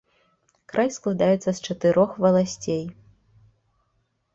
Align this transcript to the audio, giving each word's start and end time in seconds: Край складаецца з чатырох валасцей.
Край 0.73 0.89
складаецца 0.97 1.45
з 1.53 1.59
чатырох 1.67 2.19
валасцей. 2.27 2.85